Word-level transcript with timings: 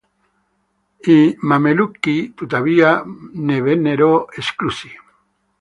I 1.15 1.17
Mamelucchi, 1.49 2.33
tuttavia, 2.35 3.03
ne 3.33 3.61
vennero 3.61 4.29
esclusi. 4.31 4.89